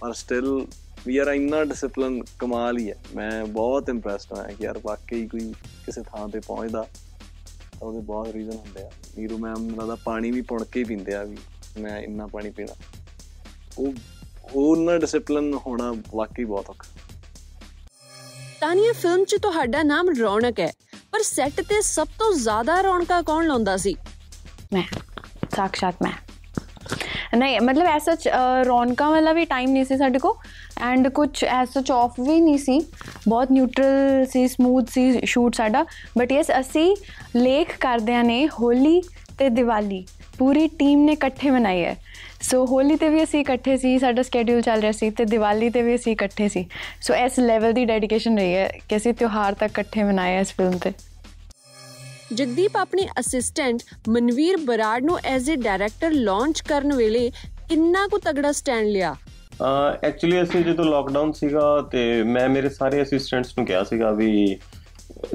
[0.00, 0.66] ਪਰ ਸਟਿਲ
[1.06, 5.52] ਵੀ ਆਰ ਇੰਨਾ ਡਿਸਪਲਿਨ ਕਮਾਲ ਹੀ ਹੈ। ਮੈਂ ਬਹੁਤ ਇੰਪ੍ਰੈਸਡ ਹੋਇਆ ਕਿ ਯਾਰ ਵਾਕਈ ਕੋਈ
[5.86, 6.82] ਕਿਸੇ ਥਾਂ ਤੇ ਪਹੁੰਚਦਾ
[7.80, 11.14] ਤਾਂ ਉਹਦੇ ਬਹੁਤ ਰੀਜ਼ਨ ਹੁੰਦੇ ਆ। ਨੀਰੂ ਮੈਮ ਦਾ ਪਾਣੀ ਵੀ ਪੁਣ ਕੇ ਹੀ ਪੀਂਦੇ
[11.14, 11.36] ਆ ਵੀ
[11.78, 12.74] ਮੈਂ ਇੰਨਾ ਪਾਣੀ ਪੀਣਾ।
[13.78, 13.92] ਉਹ
[14.54, 16.99] ਉਹਨਾਂ ਡਿਸਪਲਿਨ ਹੋਣਾ ਵਾਕਈ ਬਹੁਤ ਔਖਾ।
[18.60, 20.70] ਤਾਨੀਆ ਫਿਲਮ 'ਚ ਤੁਹਾਡਾ ਨਾਮ ਰੌਣਕ ਹੈ
[21.12, 23.94] ਪਰ ਸੈੱਟ ਤੇ ਸਭ ਤੋਂ ਜ਼ਿਆਦਾ ਰੌਣਕਾਂ ਕੌਣ ਲਾਉਂਦਾ ਸੀ
[24.72, 24.82] ਮੈਂ
[25.56, 26.12] ਸਾਖਸ਼ਾਤ ਮੈਂ
[27.36, 28.16] ਨਹੀਂ ਮਤਲਬ ਐਸਾ
[28.62, 30.36] ਰੌਣਕਾਂ ਵਾਲਾ ਵੀ ਟਾਈਮ ਨਹੀਂ ਸੀ ਸਾਡੇ ਕੋ
[30.82, 32.80] ਐਂਡ ਕੁਝ ਐਸਾ ਆਫ ਵੀ ਨਹੀਂ ਸੀ
[33.28, 35.84] ਬਹੁਤ ਨਿਊਟਰਲ ਸੀ ਸਮੂਥ ਸੀ ਸ਼ੂਟ ਸਾਡਾ
[36.18, 36.94] ਬਟ ਯੈਸ ਅਸੀਂ
[37.36, 39.00] ਲੇਖ ਕਰਦਿਆਂ ਨੇ ਹੋਲੀ
[39.38, 40.04] ਤੇ ਦੀਵਾਲੀ
[40.38, 41.96] ਪੂਰੀ ਟੀਮ ਨੇ ਇਕੱਠੇ ਮਨਾਈ ਹੈ
[42.40, 45.82] ਸੋ ਹੋਲੀ ਤੇ ਵੀ ਅਸੀਂ ਇਕੱਠੇ ਸੀ ਸਾਡਾ ਸਕੇਡਿਊਲ ਚੱਲ ਰਿਹਾ ਸੀ ਤੇ ਦੀਵਾਲੀ ਤੇ
[45.82, 46.66] ਵੀ ਅਸੀਂ ਇਕੱਠੇ ਸੀ।
[47.02, 50.78] ਸੋ ਇਸ ਲੈਵਲ ਦੀ ਡੈਡੀਕੇਸ਼ਨ ਰਹੀ ਹੈ ਕਿ ਅਸੀਂ ਤਿਉਹਾਰ ਤੱਕ ਇਕੱਠੇ ਮਨਾਏ ਇਸ ਫਿਲਮ
[50.78, 50.92] ਤੇ।
[52.34, 57.30] ਜਗਦੀਪ ਆਪਣੀ ਅਸਿਸਟੈਂਟ ਮਨਵੀਰ ਬਰਾੜ ਨੂੰ ਐਜ਼ ਅ ਡਾਇਰੈਕਟਰ ਲਾਂਚ ਕਰਨ ਵੇਲੇ
[57.68, 59.14] ਕਿੰਨਾ ਕੁ ਤਗੜਾ ਸਟੈਂਡ ਲਿਆ?
[60.04, 64.58] ਐਕਚੁਅਲੀ ਅਸੀਂ ਜਦੋਂ ਲੋਕਡਾਊਨ ਸੀਗਾ ਤੇ ਮੈਂ ਮੇਰੇ ਸਾਰੇ ਅਸਿਸਟੈਂਟਸ ਨੂੰ ਕਿਹਾ ਸੀਗਾ ਵੀ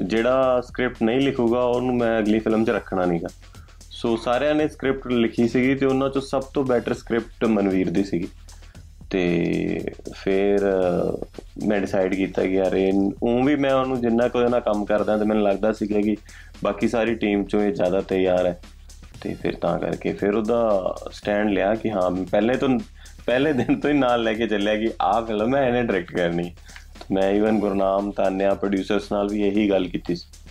[0.00, 3.28] ਜਿਹੜਾ ਸਕ੍ਰਿਪਟ ਨਹੀਂ ਲਿਖੂਗਾ ਉਹਨੂੰ ਮੈਂ ਅਗਲੀ ਫਿਲਮ 'ਚ ਰੱਖਣਾ ਨਹੀਂਗਾ
[4.06, 8.04] ਸੋ ਸਾਰਿਆਂ ਨੇ ਸਕ੍ਰਿਪਟ ਲਿਖੀ ਸੀਗੀ ਤੇ ਉਹਨਾਂ 'ਚੋਂ ਸਭ ਤੋਂ ਬੈਟਰ ਸਕ੍ਰਿਪਟ ਮਨਵੀਰ ਦੀ
[8.04, 8.28] ਸੀਗੀ।
[9.10, 9.80] ਤੇ
[10.22, 11.16] ਫਿਰ ਅਹ,
[11.66, 14.84] ਮੈਂ ਡਿਸਾਈਡ ਕੀਤਾ ਕਿ ਯਾਰ ਇਹ ਉਹ ਵੀ ਮੈਂ ਉਹਨੂੰ ਜਿੰਨਾ ਕੁ ਉਹਦੇ ਨਾਲ ਕੰਮ
[14.84, 16.16] ਕਰਦਾ ਤੇ ਮੈਨੂੰ ਲੱਗਦਾ ਸੀਗਾ ਕਿ
[16.64, 18.60] ਬਾਕੀ ਸਾਰੀ ਟੀਮ 'ਚੋਂ ਇਹ ਜ਼ਿਆਦਾ ਤਿਆਰ ਹੈ।
[19.20, 22.78] ਤੇ ਫਿਰ ਤਾਂ ਕਰਕੇ ਫਿਰ ਉਹਦਾ ਸਟੈਂਡ ਲਿਆ ਕਿ ਹਾਂ ਪਹਿਲੇ ਤੋਂ
[23.26, 26.54] ਪਹਿਲੇ ਦਿਨ ਤੋਂ ਹੀ ਨਾਲ ਲੈ ਕੇ ਚੱਲਿਆ ਕਿ ਆਹ ਫਿਲਮ ਹੈ ਇਹਨੇ ਡਾਇਰੈਕਟ ਕਰਨੀ।
[27.00, 30.45] ਤੇ ਮੈਂ ਇਵਨ ਗੁਰਨਾਮ ਤਾਨਿਆ ਪ੍ਰੋਡਿਊਸਰਸ ਨਾਲ ਵੀ ਇਹੀ ਗੱਲ ਕੀਤੀ ਸੀ।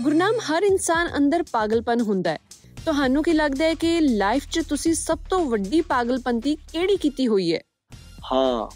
[0.00, 2.38] ਗੁਰਨਾਮ ਹਰ ਇਨਸਾਨ ਅੰਦਰ ਪਾਗਲਪਨ ਹੁੰਦਾ ਹੈ।
[2.84, 7.54] ਤੁਹਾਨੂੰ ਕੀ ਲੱਗਦਾ ਹੈ ਕਿ ਲਾਈਫ 'ਚ ਤੁਸੀਂ ਸਭ ਤੋਂ ਵੱਡੀ ਪਾਗਲਪੰਤੀ ਕਿਹੜੀ ਕੀਤੀ ਹੋਈ
[7.54, 7.60] ਹੈ?
[8.32, 8.68] ਹਾਂ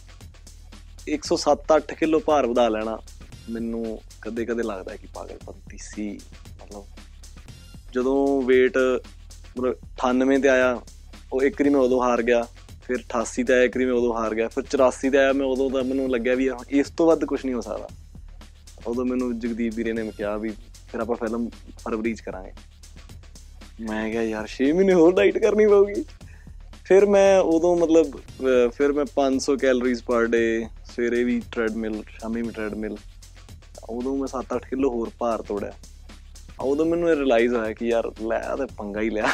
[1.08, 2.98] 107-8 ਕਿਲੋ ਭਾਰ ਵਧਾ ਲੈਣਾ।
[3.50, 6.20] ਮੈਨੂੰ ਕਦੇ-ਕਦੇ ਲੱਗਦਾ ਹੈ ਕਿ ਪਾਗਲਪੰਤੀ ਸੀ।
[6.64, 6.84] ਮਤਲਬ
[7.92, 9.04] ਜਦੋਂ weight
[9.58, 10.80] ਮਤਲਬ 98 ਤੇ ਆਇਆ,
[11.32, 12.46] ਉਹ ਇੱਕ ਵਾਰੀ ਮੈਂ ਉਦੋਂ ਹਾਰ ਗਿਆ,
[12.84, 15.46] ਫਿਰ 88 ਤੇ ਆਇਆ, ਇੱਕ ਵਾਰੀ ਮੈਂ ਉਦੋਂ ਹਾਰ ਗਿਆ, ਫਿਰ 84 ਤੇ ਆਇਆ, ਮੈਂ
[15.46, 17.88] ਉਦੋਂ ਤਾਂ ਮੈਨੂੰ ਲੱਗਿਆ ਵੀ ਇਸ ਤੋਂ ਵੱਧ ਕੁਝ ਨਹੀਂ ਹੋ ਸਕਦਾ।
[18.86, 20.52] ਉਦੋਂ ਮੈਨੂੰ ਜਗਦੀਪ ਵੀਰੇ ਨੇ ਕਿਹਾ ਵੀ
[20.92, 22.52] ਫਿਰ ਆਪਾਂ ਫਿਲਮ ਫਰਵਰੀ ਚ ਕਰਾਂਗੇ।
[23.80, 26.04] ਮੈਂ ਕਿਹਾ ਯਾਰ 6 ਮਹੀਨੇ ਹੋਰ ਡਾਈਟ ਕਰਨੀ ਪਊਗੀ।
[26.84, 32.42] ਫਿਰ ਮੈਂ ਉਦੋਂ ਮਤਲਬ ਅਹ, ਫਿਰ ਮੈਂ 500 ਕੈਲੋਰੀਜ਼ ਪਰ ਡੇ ਸਵੇਰੇ ਵੀ ਟ੍ਰੈਡਮਿਲ ਸ਼ਾਮੀ
[32.42, 32.96] ਵੀ ਟ੍ਰੈਡਮਿਲ
[33.90, 35.72] ਉਦੋਂ ਮੈਂ 7-8 ਕਿਲੋ ਹੋਰ ਭਾਰ ਤੋੜਿਆ।
[36.60, 39.28] ਉਦੋਂ ਮੈਨੂੰ ਇਹ ਰਿਅਲਾਈਜ਼ ਹੋਇਆ ਕਿ ਯਾਰ ਲੈ ਆ ਤੇ ਪੰਗਾ ਹੀ ਲਿਆ।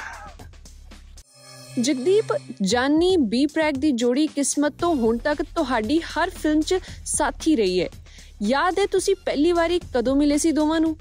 [1.81, 2.25] ਜਗਦੀਪ
[2.63, 7.81] ਜਾਨੀ ਬੀ ਪ੍ਰੈਕ ਦੀ ਜੋੜੀ ਕਿਸਮਤ ਤੋਂ ਹੁਣ ਤੱਕ ਤੁਹਾਡੀ ਹਰ ਫਿਲਮ 'ਚ ਸਾਥੀ ਰਹੀ
[7.81, 7.89] ਹੈ।
[8.43, 10.97] ਯਾਦ ਹੈ ਤੁਸੀਂ ਪਹਿਲੀ ਵਾਰੀ ਕਦੋਂ ਮਿਲੇ ਸੀ ਦੋਵਾਂ ਨੂੰ?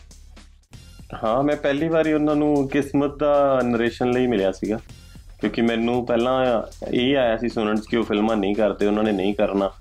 [1.14, 4.80] ਹਾਂ, ਮੈਂ ਪਹਿਲੀ ਵਾਰੀ ਉਹਨਾਂ ਨੂੰ ਕਿਸਮਤ ਦਾ ਨਰੇਸ਼ਨ ਲਈ ਮਿਲਿਆ ਸੀਗਾ।
[5.40, 6.62] ਕਿਉਂਕਿ ਮੈਨੂੰ ਪਹਿਲਾਂ
[6.94, 9.72] ਇਹ ਆਇਆ ਸੀ ਸੁਣਨ 'ਚ ਕਿ ਉਹ ਫਿਲਮਾਂ ਨਹੀਂ ਕਰਦੇ, ਉਹਨਾਂ ਨੇ ਨਹੀਂ ਕਰਨਾ।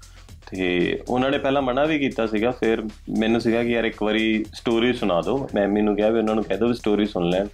[0.50, 2.82] ਤੇ ਉਹਨਾਂ ਨੇ ਪਹਿਲਾਂ ਮਨਾ ਵੀ ਕੀਤਾ ਸੀਗਾ, ਫਿਰ
[3.18, 6.44] ਮੈਨੂੰ ਸੀਗਾ ਕਿ ਯਾਰ ਇੱਕ ਵਾਰੀ ਸਟੋਰੀ ਸੁਣਾ ਦਿਓ। ਮੈਂ ਮੈਨੂੰ ਕਿਹਾ ਵੀ ਉਹਨਾਂ ਨੂੰ
[6.44, 7.46] ਕਹਿ ਦਿਓ ਵੀ ਸਟੋਰੀ ਸੁਣ ਲੈਣ।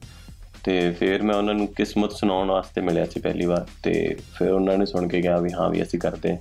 [0.64, 4.78] ਤੇ ਫਿਰ ਮੈਂ ਉਹਨਾਂ ਨੂੰ ਕਿਸਮਤ ਸੁਣਾਉਣ ਵਾਸਤੇ ਮਿਲਿਆ ਸੀ ਪਹਿਲੀ ਵਾਰ। ਤੇ ਫਿਰ ਉਹਨਾਂ
[4.78, 6.38] ਨੇ ਸੁਣ ਕੇ ਕਿਹਾ ਵੀ ਹਾਂ ਵੀ ਅਸੀਂ ਕਰਦੇ ਹਾਂ।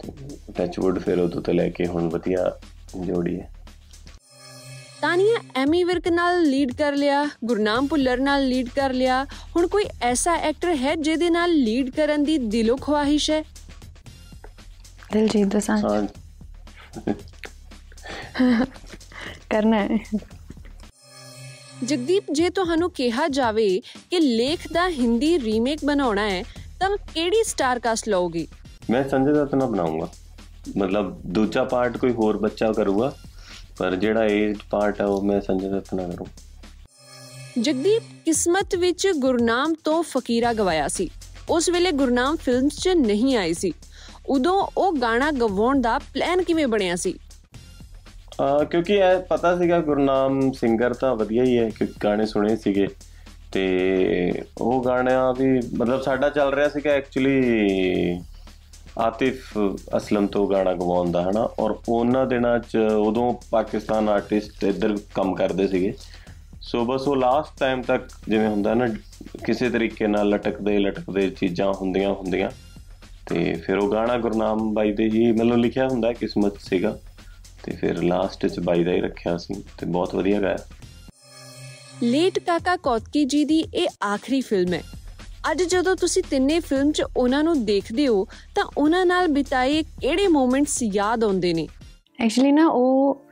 [0.00, 0.12] ਤੇ
[0.56, 2.58] ਟੱਚਵੁੱਡ ਫਿਰ ਉਦੋਂ ਤੋਂ ਲੈ ਕੇ ਹੁਣ ਵਧੀਆ
[3.00, 3.53] ਜੋੜੀ ਹੈ।
[5.04, 9.24] ਤਾਨੀਆ ਐਮੀ ਵਿਰਕ ਨਾਲ ਲੀਡ ਕਰ ਲਿਆ ਗੁਰਨਾਮ ਭੁੱਲਰ ਨਾਲ ਲੀਡ ਕਰ ਲਿਆ।
[9.56, 13.42] ਹੁਣ ਕੋਈ ਐਸਾ ਐਕਟਰ ਹੈ ਜਿਹਦੇ ਨਾਲ ਲੀਡ ਕਰਨ ਦੀ ਦਿਲੋਂ ਖਵਾਹਿਸ਼ ਹੈ?
[15.12, 16.06] ਦਿਲਜੀਤ ਦੋਸਾਂਝ।
[19.50, 19.98] ਕਰਨਾ ਹੈ।
[21.84, 23.68] ਜਗਦੀਪ ਜੇ ਤੁਹਾਨੂੰ ਕਿਹਾ ਜਾਵੇ
[24.10, 26.42] ਕਿ ਲੇਖ ਦਾ ਹਿੰਦੀ ਰੀਮੇਕ ਬਣਾਉਣਾ ਹੈ
[26.80, 28.46] ਤਾਂ ਕਿਹੜੀ ਸਟਾਰ ਕਾਸਟ ਲਓਗੇ?
[28.90, 30.08] ਮੈਂ ਸੰਜੇ ਦੱਤ ਨਾਲ ਬਣਾਉਂਗਾ।
[30.76, 33.16] ਮਤਲਬ ਦੂਜਾ ਪਾਰਟ ਕੋਈ ਹੋਰ ਬੱਚਾ ਕਰੂਗਾ
[33.78, 36.26] ਪਰ ਜਿਹੜਾ ਏਜ ਪਾਰਟ ਹੈ ਉਹ ਮੈਂ ਸੰਜੇ ਦੱਤ ਨਾਲ ਕਰੂੰ।
[37.62, 41.10] ਜਗਦੀਪ ਕਿਸਮਤ ਵਿੱਚ ਗੁਰਨਾਮ ਤੋਂ ਫਕੀਰਾ ਗਵਾਇਆ ਸੀ।
[41.48, 43.72] ਉਸ ਵੇਲੇ ਗੁਰਨਾਮ ਫਿਲਮਸ 'ਚ ਨਹੀਂ ਆਈ ਸੀ।
[44.26, 47.14] ਉਦੋਂ ਉਹ ਗਾਣਾ ਗਵਾਉਣ ਦਾ ਪਲਾਨ ਕਿਵੇਂ ਬਣਿਆ ਸੀ?
[48.40, 52.88] ਆ ਕਿਉਂਕਿ ਇਹ ਪਤਾ ਸੀਗਾ ਗੁਰਨਾਮ ਸਿੰਗਰ ਤਾਂ ਵਧੀਆ ਹੀ ਹੈ ਕਿ ਗਾਣੇ ਸੁਣੇ ਸੀਗੇ।
[53.52, 57.40] ਤੇ ਉਹ ਗਾਣਾ ਵੀ ਮਤਲਬ ਸਾਡਾ ਚੱਲ ਰਿਹਾ ਸੀਗਾ ਐਕਚੁਅਲੀ
[58.98, 59.58] ਆਤਿਫ
[59.96, 61.48] ਅਸਲਮ ਤੋਂ ਗਾਣਾ ਗਵਾਉਣ ਦਾ ਹਨਾ?
[61.58, 65.94] ਔਰ ਉਹਨਾਂ ਦਿਨਾਂ 'ਚ ਉਦੋਂ ਪਾਕਿਸਤਾਨ ਆਰਟਿਸਟ ਇੱਧਰ ਕੰਮ ਕਰਦੇ ਸੀਗੇ।
[66.60, 68.86] ਸੋ ਬਸ ਉਹ ਲਾਸਟ ਟਾਈਮ ਤੱਕ ਜਿਵੇਂ ਹੁੰਦਾ ਨਾ,
[69.44, 72.50] ਕਿਸੇ ਤਰੀਕੇ ਨਾਲ ਲਟਕਦੇ ਲਟਕਦੇ ਚੀਜ਼ਾਂ ਹੁੰਦੀਆਂ ਹੁੰਦੀਆਂ।
[73.26, 76.98] ਤੇ ਫਿਰ ਉਹ ਗਾਣਾ ਗੁਰਨਾਮ ਬਾਈ ਦੇ ਹੀ ਮਤਲਬ ਲਿਖਿਆ ਹੁੰਦਾ, ਕਿਸਮਤ ਸੀਗਾ।
[77.62, 80.58] ਤੇ ਫਿਰ ਲਾਸਟ 'ਚ ਬਾਈ ਦਾ ਹੀ ਰੱਖਿਆ ਸੀ ਤੇ ਬਹੁਤ ਵਧੀਆ ਗਾਇਆ।
[82.02, 84.82] ਲੇਟ ਕਾਕਾ ਕੌਤਕੀ ਜੀ ਦੀ ਇਹ ਆਖਰੀ ਫਿਲਮ ਹੈ।
[85.50, 90.28] ਅੱਜ ਜਦੋਂ ਤੁਸੀਂ ਤਿੰਨੇ ਫਿਲਮ 'ਚ ਉਹਨਾਂ ਨੂੰ ਦੇਖਦੇ ਹੋ, ਤਾਂ ਉਹਨਾਂ ਨਾਲ ਬਿਤਾਏ ਕਿਹੜੇ
[90.28, 91.68] ਮੂਮੈਂਟਸ ਯਾਦ ਆਉਂਦੇ ਨੇ?
[92.20, 93.22] ਐਕਚੁਅਲੀ ਨਾ, ਉਹ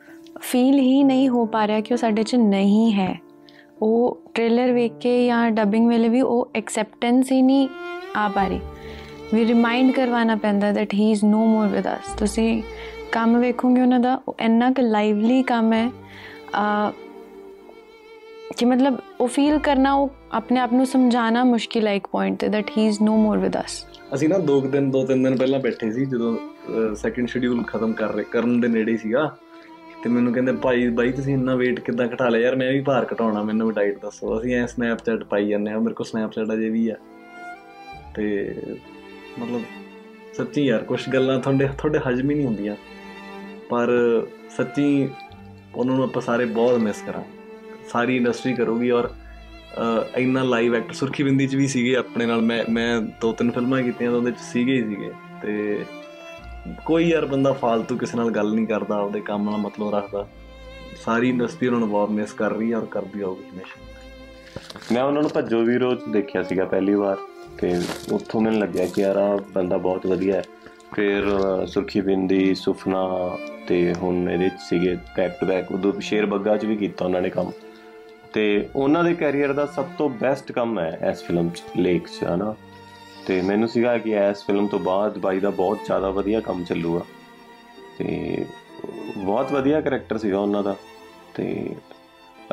[0.40, 3.20] ਫੀਲ ਹੀ ਨਹੀਂ ਹੋ ਪਾ ਰਿਹਾ ਕਿ ਉਹ ਸਾਡੇ 'ਚ ਨਹੀਂ ਹੈ।
[3.82, 7.68] ਉਹ ਟ੍ਰੇਲਰ ਵੇਖ ਕੇ ਜਾਂ ਡਬਿੰਗ ਵੇਲੇ ਵੀ ਉਹ ਐਕਸੈਪਟੈਂਸ ਹੀ ਨਹੀਂ
[8.16, 8.60] ਆ ਪਾ ਰਹੀ।
[9.34, 12.62] ਵੀ ਰਿਮਾਈਂਡ ਕਰਵਾਉਣਾ ਪੈਂਦਾ that he is no more with us ਤੁਸੀਂ
[13.12, 15.90] ਕੰਮ ਵੇਖੋਗੇ ਉਹਨਾਂ ਦਾ, ਉਹ ਇੰਨਾ ਕੁ ਲਾਈਵਲੀ ਕੰਮ ਹੈ।
[16.54, 16.92] ਆ
[18.56, 22.48] ਕਿ ਮਤਲਬ ਉਹ ਫੀਲ ਕਰਨਾ ਉਹ ਆਪਣੇ ਆਪ ਨੂੰ ਸਮਝਾਣਾ ਮੁਸ਼ਕਿਲ ਹੈ ਇੱਕ ਪੁਆਇੰਟ ਤੇ
[22.48, 25.36] that he is no more with us ਅਸੀਂ ਨਾ ਦੋ ਕੁ ਦਿਨ, ਦੋ ਤਿੰਨ ਦਿਨ
[25.36, 26.36] ਪਹਿਲਾਂ ਬੈਠੇ ਸੀ, ਜਦੋਂ
[26.94, 29.36] ਸੈਕੰਡ ਸ਼ਡਿਊਲ ਖਤਮ ਕਰ ਰਹੇ, ਕਰਨ ਦੇ ਨੇੜੇ ਹੀ ਸੀਗਾ।
[30.02, 32.56] ਤੇ ਮੈਨੂੰ ਕਹਿੰਦੇ, ਭਾਈ, ਬਾਈ, ਤੁਸੀਂ ਇੰਨਾ weight ਕਿੱਦਾਂ ਘਟਾ ਲਿਆ ਯਾਰ?
[32.56, 35.94] ਮੈਂ ਵੀ ਭਾਰ ਘਟਾਉਣਾ, ਮੈਨੂੰ ਵੀ ਡਾਈਟ ਦੱਸੋ। ਅਸੀਂ ਐ ਸਨੈਪਚੈਟ ਪਾਈ ਜਾਂਦੇ ਆ ਮੇਰੇ
[35.94, 36.96] ਕੋਲ ਸਨੈਪਚੈਟ ਅਜੇ ਵੀ ਆ।
[38.14, 38.54] ਤੇ
[39.38, 39.60] ਮਤਲਬ
[40.34, 42.76] ਸੱਚੀ ਯਾਰ ਕੁਝ ਗੱਲਾਂ ਤੁਹਾਡੇ ਤੁਹਾਡੇ ਹਜਮ ਹੀ ਨਹੀਂ ਹੁੰਦੀਆਂ।
[43.70, 43.90] ਪਰ
[44.56, 45.08] ਸੱਚੀ
[45.74, 47.22] ਉਹਨਾਂ ਨੂੰ ਆਪਾਂ ਸਾਰੇ ਬਹੁਤ ਮਿਸ ਕਰਾਂ
[47.88, 49.10] ਸਾਰੀ ਇੰਡਸਟਰੀ ਕਰੂਗੀ ਔਰ
[49.78, 53.50] ਅਹ, ਇੰਨਾ ਲਾਈਵ ਐਕਟਰ ਸੁਰਖੀ ਬਿੰਦੀ ਚ ਵੀ ਸੀਗੇ ਆਪਣੇ ਨਾਲ ਮੈਂ ਮੈਂ ਦੋ ਤਿੰਨ
[53.50, 55.10] ਫਿਲਮਾਂ ਕੀਤੀਆਂ ਤਾਂ ਉਹਦੇ ਚ ਸੀਗੇ ਹੀ ਸੀਗੇ
[55.42, 55.84] ਤੇ
[56.84, 60.28] ਕੋਈ ਯਾਰ ਬੰਦਾ ਫालतू ਕਿਸੇ ਨਾਲ ਗੱਲ ਨਹੀਂ ਕਰਦਾ ਆਪਦੇ ਕੰਮ ਨਾਲ ਮਤਲਬ ਰੱਖਦਾ।
[61.04, 65.22] ਸਾਰੀ ਇੰਡਸਟਰੀ ਉਹਨਾਂ ਨੂੰ ਬਹੁਤ ਮਿਸ ਕਰ ਰਹੀ ਹੈ ਔਰ ਕਰਦੀ ਆਊਗੀ ਹਮੇਸ਼ਾ। ਮੈਂ ਉਹਨਾਂ
[65.22, 67.16] ਨੂੰ ਭੱਜੋ ਵੀਰੋ 'ਚ ਦੇਖਿਆ ਸੀਗਾ ਪਹਿਲੀ ਵਾਰ
[67.58, 67.80] ਤੇ
[68.12, 70.42] ਉੱਥੋਂ ਮੈਨੂੰ ਲੱਗਿਆ ਕਿ ਯਾਰ ਆ ਬੰਦਾ ਬਹੁਤ ਵਧੀਆ ਹੈ।
[70.94, 73.36] ਫਿਰ ਅਹ, ਸੁਰਖੀ ਬਿੰਦੀ ਸੁਫਨਾ
[73.68, 77.22] ਤੇ ਹੁਣ ਇਹਦੇ 'ਚ ਸੀਗੇ ਬੈਕ ਟੂ ਬੈਕ ਉਦੋਂ ਸ਼ੇਰ ਬੱਗਾ 'ਚ ਵੀ ਕੀਤਾ ਉਹਨਾਂ
[77.22, 77.50] ਨੇ ਕੰਮ।
[78.34, 82.24] ਤੇ ਉਹਨਾਂ ਦੇ ਕੈਰੀਅਰ ਦਾ ਸਭ ਤੋਂ ਬੈਸਟ ਕੰਮ ਹੈ ਇਸ ਫਿਲਮ 'ਚ ਲੇਕ 'ਚ,
[82.24, 82.54] ਹਨਾ?
[83.26, 87.00] ਤੇ ਮੈਨੂੰ ਸੀਗਾ ਕਿ ਇਸ ਫਿਲਮ ਤੋਂ ਬਾਅਦ ਬਾਈ ਦਾ ਬਹੁਤ ਜ਼ਿਆਦਾ ਵਧੀਆ ਕੰਮ ਚੱਲੂਗਾ।
[87.98, 88.44] ਤੇ
[89.16, 90.76] ਬਹੁਤ ਵਧੀਆ ਕੈਰੈਕਟਰ ਸੀਗਾ ਉਹਨਾਂ ਦਾ।
[91.34, 91.76] ਤੇ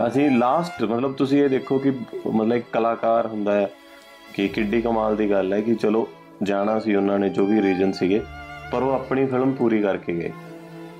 [0.07, 1.91] ਅਸੀਂ ਲਾਸਟ ਮਤਲਬ ਤੁਸੀਂ ਇਹ ਦੇਖੋ ਕਿ
[2.31, 3.69] ਮਤਲਬ ਇੱਕ ਕਲਾਕਾਰ ਹੁੰਦਾ ਹੈ
[4.33, 6.07] ਕਿ ਕਿੱਡੀ ਕਮਾਲ ਦੀ ਗੱਲ ਹੈ ਕਿ ਚਲੋ
[6.43, 8.21] ਜਾਣਾ ਸੀ ਉਹਨਾਂ ਨੇ ਜੋ ਵੀ ਰੀਜਨ ਸੀਗੇ,
[8.71, 10.31] ਪਰ ਉਹ ਆਪਣੀ ਫਿਲਮ ਪੂਰੀ ਕਰਕੇ ਗਏ।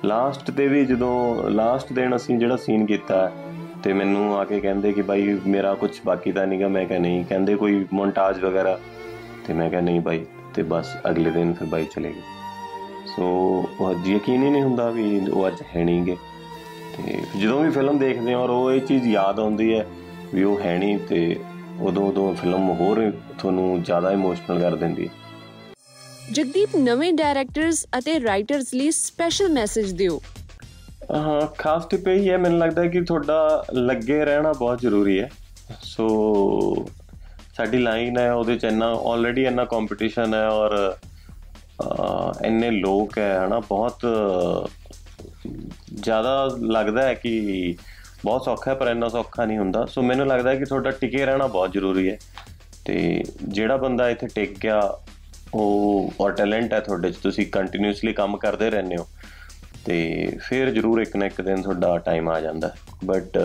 [0.04, 3.32] ਲਾਸਟ ਤੇ ਵੀ ਜਦੋਂ ਲਾਸਟ ਦਿਨ ਅਸੀਂ ਜਿਹੜਾ ਸੀਨ ਕੀਤਾ
[3.84, 7.24] ਤੇ ਮੈਨੂੰ ਆ ਕੇ ਕਹਿੰਦੇ ਕਿ ਬਾਈ ਮੇਰਾ ਕੁਝ ਬਾਕੀ ਤਾਂ ਨਹੀਂਗਾ ਮੈਂ ਕਿਹਾ ਨਹੀਂ।
[7.24, 8.78] ਕਹਿੰਦੇ ਕੋਈ ਮੌਂਟਾਜ ਵਗੈਰਾ।
[9.46, 12.22] ਤੇ ਮੈਂ ਕਿਹਾ ਨਹੀਂ ਬਾਈ। ਤੇ ਬਸ ਅਗਲੇ ਦਿਨ ਫਿਰ ਬਾਈ ਚਲੇ ਗਏ।
[13.06, 13.24] ਸੋ
[13.80, 16.16] ਉਹ ਅੱਜ ਯਕੀਨ ਹੀ ਨਹੀਂ ਹੁੰਦਾ ਵੀ ਉਹ ਅੱਜ ਹੈ ਨਹੀਂਗੇ
[16.96, 19.86] ਤੇ ਜਦੋਂ ਵੀ ਫਿਲਮ ਦੇਖਦੇ ਹਾਂ ਔਰ ਉਹ ਇਹ ਚੀਜ਼ ਯਾਦ ਆਉਂਦੀ ਹੈ
[20.34, 21.36] ਵੀ ਉਹ ਹੈ ਨਹੀਂ, ਤੇ
[21.80, 25.12] ਉਦੋਂ ਉਦੋਂ ਫਿਲਮ ਹੋਰ ਤੁਹਾਨੂੰ ਜ਼ਿਆਦਾ ਇਮੋਸ਼ਨਲ ਕਰ ਦਿੰਦੀ ਹੈ।
[26.32, 30.39] ਜਗਦੀਪ, ਨਵੇਂ ਡਾਇਰੈਕਟਰਸ ਅਤੇ ਰਾਈਟਰਸ ਲਈ ਸਪੈਸ਼ਲ ਮੈਸੇਜ ਦਿਓ। ਹਾਂ
[31.58, 35.30] ਖਾਸ ਟਿਪ ਇਹ ਹੈ ਮੈਨੂੰ ਲੱਗਦਾ ਹੈ ਕਿ ਤੁਹਾਡਾ ਲੱਗੇ ਰਹਿਣਾ ਬਹੁਤ ਜ਼ਰੂਰੀ ਹੈ।
[35.82, 36.08] ਸੋ
[37.56, 40.96] ਸਾਡੀ ਲਾਈਨ ਹੈ ਉਹਦੇ ਚ ਇੰਨਾ ਆਲਰੇਡੀ ਇੰਨਾ ਕੰਪੀਟੀਸ਼ਨ ਹੈ ਔਰ
[41.82, 44.00] ਅਹ, ਇੰਨੇ ਲੋਕ ਹੈ ਹਨਾ ਬਹੁਤ
[45.94, 47.74] ਜ਼ਿਆਦਾ ਲੱਗਦਾ ਹੈ ਕਿ
[48.24, 51.26] ਬਹੁਤ ਸੌਖਾ ਹੈ ਪਰ ਇੰਨਾ ਸੌਖਾ ਨਹੀਂ ਹੁੰਦਾ। ਸੋ ਮੈਨੂੰ ਲੱਗਦਾ ਹੈ ਕਿ ਤੁਹਾਡਾ ਟਿਕੇ
[51.26, 52.18] ਰਹਿਣਾ ਬਹੁਤ ਜ਼ਰੂਰੀ ਹੈ।
[52.84, 54.98] ਤੇ ਜਿਹੜਾ ਬੰਦਾ ਇੱਥੇ ਟਿਕ ਗਿਆ
[55.54, 59.06] ਉਹ ਔਰ ਟੈਲੈਂਟ ਹੈ ਤੁਹਾਡੇ 'ਚ ਤੁਸੀਂ ਕੰਟੀਨਿਊਸਲੀ ਕੰਮ ਕਰਦੇ ਰਹਿੰਦੇ ਹੋ।
[59.84, 63.38] ਤੇ ਫਿਰ ਜ਼ਰੂਰ ਇੱਕ ਨਾ ਇੱਕ ਦਿਨ ਤੁਹਾਡਾ ਟਾਈਮ ਆ ਜਾਂਦਾ। ਬਟ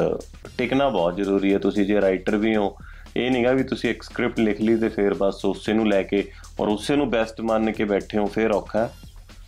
[0.58, 2.76] ਟਿਕਣਾ ਬਹੁਤ ਜ਼ਰੂਰੀ ਹੈ। ਤੁਸੀਂ ਜੇ ਰਾਈਟਰ ਵੀ ਹੋ,
[3.18, 6.24] ਇਹ ਨਹੀਂਗਾ ਵੀ ਤੁਸੀਂ ਇੱਕ ਸਕ੍ਰਿਪਟ ਲਿਖ ਲਈ ਤੇ ਫਿਰ ਬਸ ਉਸੇ ਨੂੰ ਲੈ ਕੇ
[6.60, 8.90] ਔਰ ਉਸੇ ਨੂੰ ਬੈਸਟ ਮੰਨ ਕੇ ਬੈਠੇ ਹੋ, ਫਿਰ ਔਖਾ ਹੈ।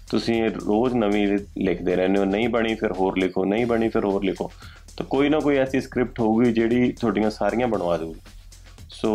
[0.09, 1.27] ਤੁਸੀਂ ਰੋਜ਼ ਨਵੀਂ
[1.57, 4.51] ਲਿਖਦੇ ਰਹਿੰਦੇ ਹੋ। ਨਹੀਂ ਬਣੀ, ਫਿਰ ਹੋਰ ਲਿਖੋ। ਨਹੀਂ ਬਣੀ, ਫਿਰ ਹੋਰ ਲਿਖੋ।
[4.97, 8.19] ਤਾਂ ਕੋਈ ਨਾ ਕੋਈ ਐਸੀ ਸਕ੍ਰਿਪਟ ਹੋਊਗੀ ਜਿਹੜੀ ਤੁਹਾਡੀਆਂ ਸਾਰੀਆਂ ਬਣਵਾ ਦੇਊਗੀ
[8.89, 9.11] ਸੋ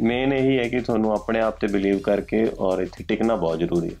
[0.00, 3.88] ਮੇਨ ਇਹੀ ਹੈ ਕਿ ਤੁਹਾਨੂੰ ਆਪਣੇ ਆਪ ਤੇ ਬਿਲੀਵ ਕਰਕੇ ਔਰ ਇੱਥੇ ਟਿਕਣਾ ਬਹੁਤ ਜ਼ਰੂਰੀ
[3.88, 3.94] ਹੈ।